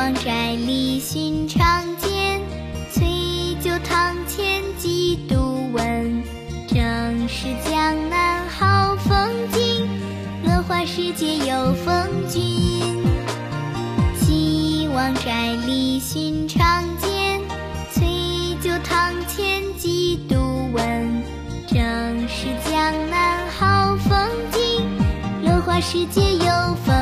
[0.00, 2.40] 王宅里寻常见，
[2.90, 6.22] 翠酒堂前几度闻。
[6.66, 9.86] 正是江南好风景，
[10.42, 12.96] 落花时节有风君。
[14.18, 17.38] 岐王宅里寻常见，
[17.92, 21.22] 翠酒堂前几度闻。
[21.68, 24.18] 正是江南好风
[24.50, 24.88] 景，
[25.42, 26.99] 落花时节有风君。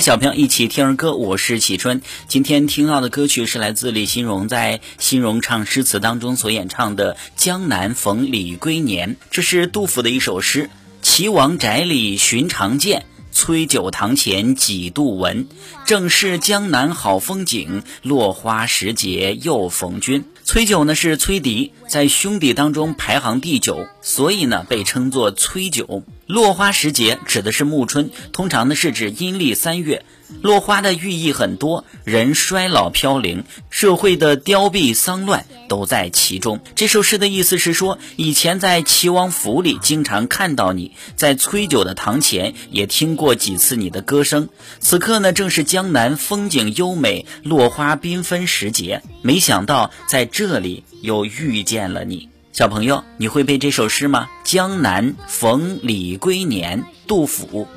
[0.00, 2.02] 小朋友，一起听儿歌，我是启春。
[2.28, 10.70] 今天听到的歌曲是来自李新荣在《新荣唱诗词》当中所演唱的《江南逢李龟年》，这是杜甫的一首诗。
[11.02, 15.48] 岐王宅里寻常见，崔九堂前几度闻。
[15.84, 20.24] 正是江南好风景，落花时节又逢君。
[20.44, 26.04] 崔九呢是崔迪，在兄弟当中排行第九，所以呢被称作崔九。
[26.28, 30.04] 落花时节指的是暮春，通常呢是指阴历三月。
[30.42, 36.60] 落花的寓意很多，人衰老飘零，社会的凋敝丧乱都在其中。
[36.74, 44.50] 这首诗的意思是说，以前在齐王府里经常看到你，在崔九的堂前也听过几次你的歌声。
[44.80, 52.28] 此刻呢，正是江南风景优美、落花缤纷时节，没想到在这里又遇见了你。
[52.58, 54.28] 小朋友，你会背这首诗吗？
[54.42, 57.68] 江南逢李龟年，杜甫。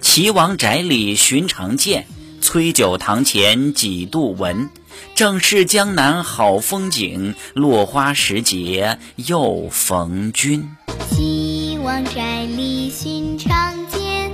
[0.00, 2.06] 岐王宅里寻常见，
[2.40, 4.70] 崔九堂前几度闻。
[5.16, 10.70] 正是江南好风景，落花时节又逢君。
[11.10, 14.30] 岐王宅里寻常见，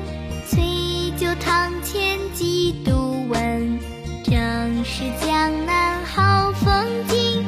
[0.51, 3.79] 崔九堂前几度闻。
[4.23, 7.43] 正是江南好风景，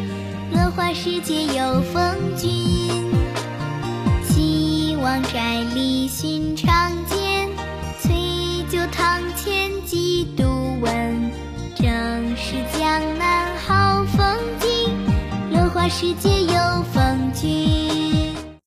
[0.54, 2.05] 落花时节又逢
[15.88, 17.85] 世界有风景。